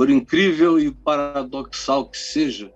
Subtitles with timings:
[0.00, 2.72] por incrível e paradoxal que seja,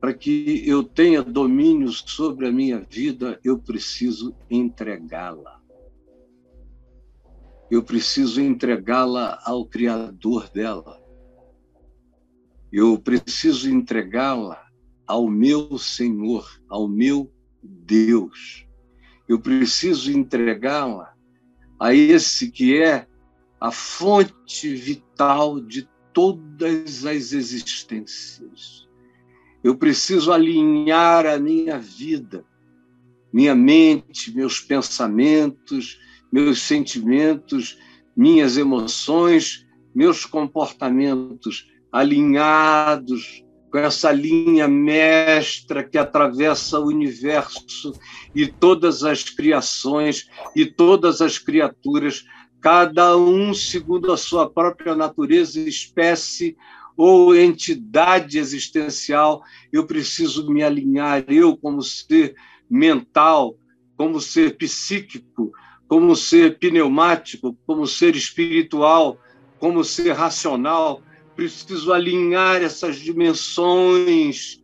[0.00, 5.60] para que eu tenha domínio sobre a minha vida, eu preciso entregá-la.
[7.70, 10.98] Eu preciso entregá-la ao Criador dela.
[12.72, 14.66] Eu preciso entregá-la
[15.06, 17.30] ao meu Senhor, ao meu
[17.62, 18.66] Deus.
[19.28, 21.12] Eu preciso entregá-la
[21.78, 23.06] a esse que é
[23.60, 28.88] a fonte vital de todas as existências.
[29.62, 32.44] Eu preciso alinhar a minha vida,
[33.32, 35.98] minha mente, meus pensamentos,
[36.32, 37.78] meus sentimentos,
[38.16, 47.92] minhas emoções, meus comportamentos alinhados com essa linha mestra que atravessa o universo
[48.34, 52.24] e todas as criações e todas as criaturas,
[52.62, 56.56] cada um segundo a sua própria natureza, espécie
[56.96, 59.42] ou entidade existencial.
[59.70, 62.34] Eu preciso me alinhar, eu, como ser
[62.70, 63.56] mental,
[63.96, 65.52] como ser psíquico,
[65.86, 69.18] como ser pneumático, como ser espiritual,
[69.58, 71.02] como ser racional
[71.34, 74.61] preciso alinhar essas dimensões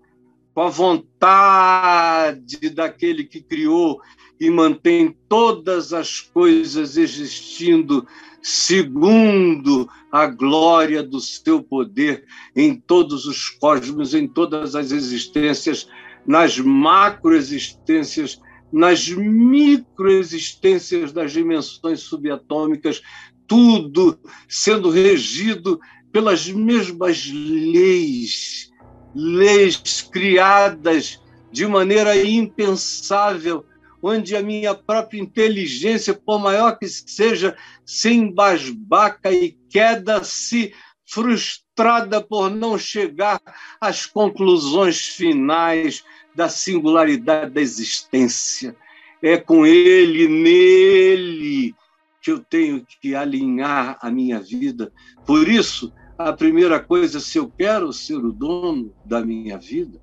[0.59, 4.01] com a vontade daquele que criou
[4.41, 8.05] e mantém todas as coisas existindo
[8.42, 12.25] segundo a glória do seu poder
[12.56, 15.89] em todos os cosmos, em todas as existências,
[16.27, 18.41] nas macroexistências,
[18.72, 23.00] nas microexistências das dimensões subatômicas,
[23.47, 25.78] tudo sendo regido
[26.11, 28.72] pelas mesmas leis,
[29.14, 31.20] leis criadas
[31.51, 33.65] de maneira impensável,
[34.03, 40.73] onde a minha própria inteligência, por maior que seja, se embasbaca e queda-se
[41.05, 43.41] frustrada por não chegar
[43.81, 48.77] às conclusões finais da singularidade da existência.
[49.20, 51.75] É com ele, nele,
[52.22, 54.93] que eu tenho que alinhar a minha vida.
[55.27, 60.01] Por isso, a primeira coisa, se eu quero ser o dono da minha vida,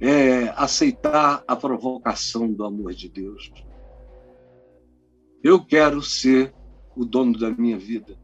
[0.00, 3.52] é aceitar a provocação do amor de Deus.
[5.44, 6.54] Eu quero ser
[6.96, 8.18] o dono da minha vida.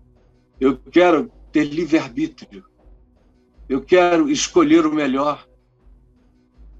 [0.58, 2.64] Eu quero ter livre-arbítrio.
[3.68, 5.46] Eu quero escolher o melhor.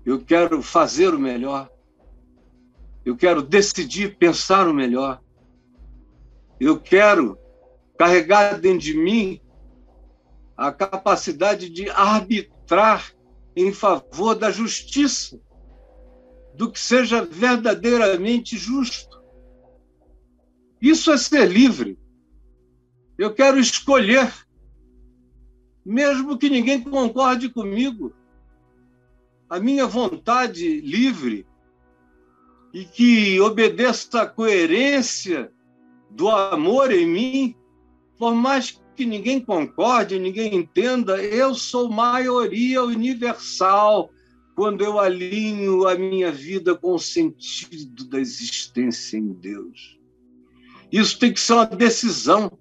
[0.04, 1.70] Eu quero fazer o melhor.
[3.04, 5.22] Eu quero decidir, pensar o melhor.
[6.58, 7.38] Eu quero
[7.98, 9.40] carregar dentro de mim
[10.58, 13.14] a capacidade de arbitrar
[13.54, 15.40] em favor da justiça,
[16.56, 19.22] do que seja verdadeiramente justo.
[20.82, 21.96] Isso é ser livre.
[23.16, 24.32] Eu quero escolher,
[25.86, 28.12] mesmo que ninguém concorde comigo.
[29.48, 31.46] A minha vontade livre
[32.74, 35.52] e que obedeça à coerência
[36.10, 37.56] do amor em mim,
[38.18, 44.10] por mais que ninguém concorde, ninguém entenda, eu sou maioria universal
[44.56, 50.00] quando eu alinho a minha vida com o sentido da existência em Deus.
[50.90, 52.58] Isso tem que ser uma decisão.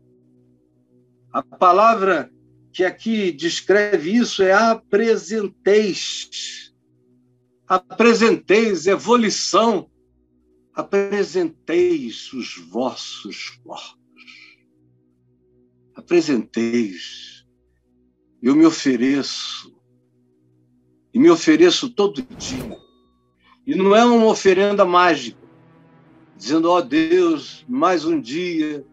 [1.33, 2.31] A palavra
[2.71, 6.71] que aqui descreve isso é apresenteis.
[7.67, 9.89] Apresenteis, evolução
[10.75, 14.06] apresenteis os vossos corpos.
[15.97, 17.43] Apresenteis.
[18.41, 19.75] Eu me ofereço.
[21.11, 22.77] E me ofereço todo dia.
[23.65, 25.41] E não é uma oferenda mágica,
[26.37, 28.85] dizendo, ó oh, Deus, mais um dia,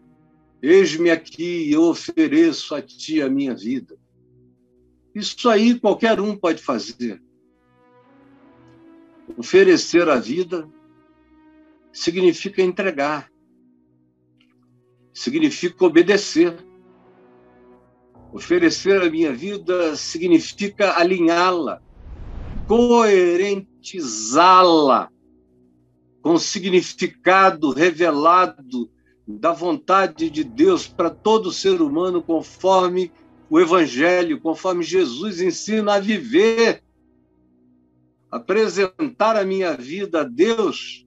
[0.60, 3.96] eis-me aqui, eu ofereço a Ti a minha vida.
[5.14, 7.22] Isso aí qualquer um pode fazer.
[9.36, 10.68] Oferecer a vida
[11.92, 13.30] significa entregar,
[15.12, 16.56] significa obedecer.
[18.34, 21.80] Oferecer a minha vida significa alinhá-la,
[22.66, 25.08] coerentizá-la
[26.20, 28.90] com o significado revelado
[29.24, 33.12] da vontade de Deus para todo ser humano, conforme
[33.48, 36.82] o Evangelho, conforme Jesus ensina a viver.
[38.32, 41.06] Apresentar a minha vida a Deus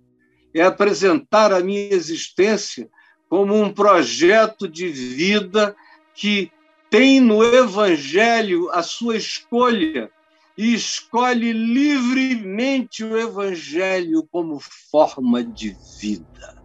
[0.53, 2.89] é apresentar a minha existência
[3.27, 5.75] como um projeto de vida
[6.15, 6.53] que
[6.89, 10.09] tem no Evangelho a sua escolha
[10.57, 16.63] e escolhe livremente o Evangelho como forma de vida,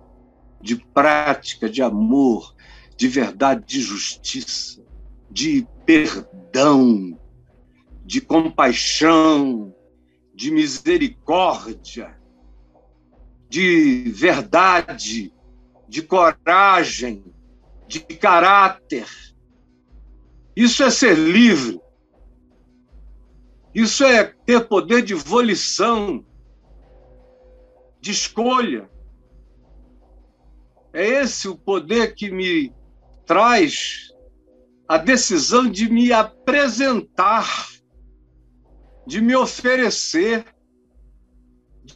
[0.60, 2.54] de prática, de amor,
[2.96, 4.82] de verdade, de justiça.
[5.30, 7.18] de perdão,
[8.04, 9.74] de compaixão,
[10.34, 12.14] de misericórdia,
[13.48, 15.32] de verdade,
[15.88, 17.24] de coragem,
[17.88, 19.06] de caráter.
[20.54, 21.80] Isso é ser livre.
[23.74, 26.24] Isso é ter poder de volição,
[28.00, 28.90] de escolha.
[30.92, 32.72] É esse o poder que me
[33.24, 34.12] traz
[34.86, 37.68] a decisão de me apresentar,
[39.06, 40.44] de me oferecer,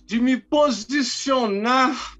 [0.07, 2.17] de me posicionar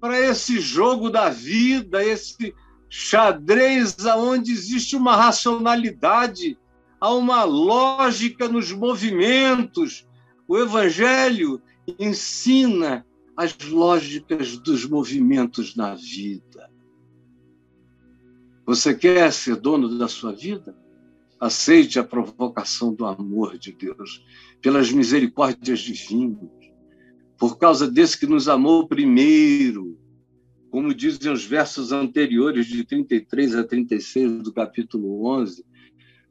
[0.00, 2.54] para esse jogo da vida, esse
[2.88, 6.58] xadrez onde existe uma racionalidade,
[7.00, 10.06] há uma lógica nos movimentos.
[10.48, 11.60] O Evangelho
[11.98, 13.04] ensina
[13.36, 16.70] as lógicas dos movimentos na vida.
[18.64, 20.76] Você quer ser dono da sua vida?
[21.38, 24.24] Aceite a provocação do amor de Deus,
[24.62, 26.48] pelas misericórdias divinas,
[27.38, 29.98] por causa desse que nos amou primeiro,
[30.76, 35.64] como dizem os versos anteriores, de 33 a 36 do capítulo 11,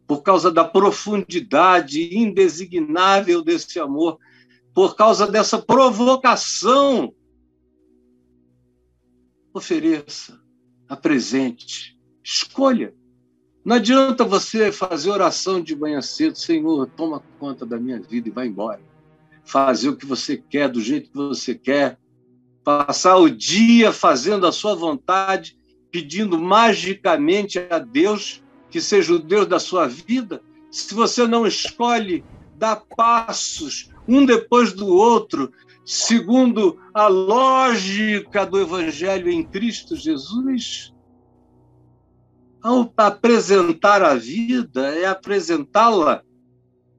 [0.05, 4.19] por causa da profundidade indesignável desse amor,
[4.71, 7.11] por causa dessa provocação.
[9.51, 10.39] Ofereça,
[10.87, 12.93] apresente, escolha.
[13.65, 18.31] Não adianta você fazer oração de manhã cedo, Senhor, toma conta da minha vida e
[18.31, 18.79] vai embora.
[19.43, 21.97] Fazer o que você quer, do jeito que você quer.
[22.65, 25.55] Passar o dia fazendo a sua vontade,
[25.91, 30.41] pedindo magicamente a Deus que seja o Deus da sua vida.
[30.71, 32.25] Se você não escolhe
[32.57, 35.51] dar passos um depois do outro,
[35.85, 40.91] segundo a lógica do Evangelho em Cristo Jesus,
[42.63, 46.23] ao apresentar a vida, é apresentá-la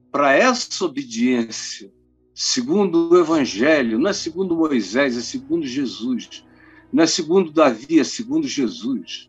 [0.09, 1.91] para essa obediência,
[2.39, 6.45] segundo o Evangelho, não é segundo Moisés, é segundo Jesus,
[6.93, 9.27] não é segundo Davi, é segundo Jesus,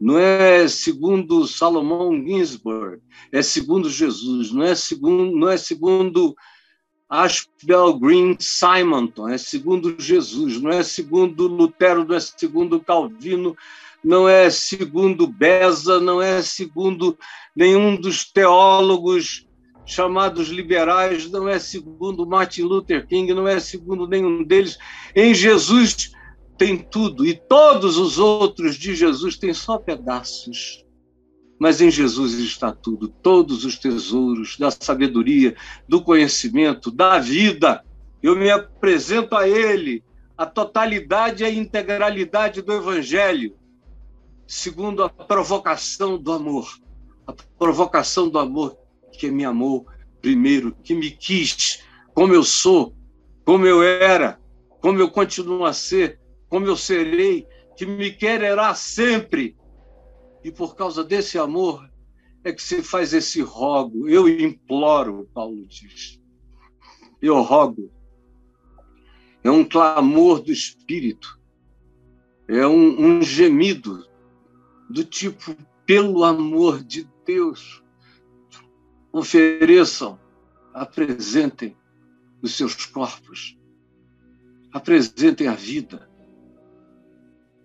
[0.00, 3.02] não é segundo Salomão Ginsburg,
[3.32, 6.36] é segundo Jesus, não é segundo, não é segundo
[7.08, 13.56] Ashbel Green Simonton, é segundo Jesus, não é segundo Lutero, não é segundo Calvino,
[14.04, 17.18] não é segundo Beza, não é segundo
[17.56, 19.45] nenhum dos teólogos
[19.86, 24.76] chamados liberais, não é segundo Martin Luther King, não é segundo nenhum deles.
[25.14, 26.12] Em Jesus
[26.58, 30.84] tem tudo, e todos os outros de Jesus têm só pedaços.
[31.58, 35.56] Mas em Jesus está tudo, todos os tesouros da sabedoria,
[35.88, 37.82] do conhecimento, da vida.
[38.22, 40.02] Eu me apresento a Ele,
[40.36, 43.56] a totalidade e a integralidade do Evangelho
[44.46, 46.68] segundo a provocação do amor.
[47.26, 48.78] A provocação do amor
[49.16, 49.86] que me amou
[50.20, 51.82] primeiro, que me quis
[52.14, 52.94] como eu sou,
[53.44, 54.40] como eu era,
[54.80, 57.46] como eu continuo a ser, como eu serei,
[57.76, 59.56] que me quererá sempre.
[60.42, 61.88] E por causa desse amor
[62.42, 64.08] é que se faz esse rogo.
[64.08, 66.20] Eu imploro, Paulo diz.
[67.20, 67.90] Eu rogo.
[69.44, 71.38] É um clamor do Espírito.
[72.48, 74.06] É um, um gemido
[74.88, 77.82] do tipo, pelo amor de Deus,
[79.18, 80.18] ofereçam,
[80.74, 81.76] apresentem
[82.42, 83.58] os seus corpos,
[84.72, 86.10] apresentem a vida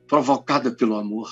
[0.07, 1.29] provocada pelo amor.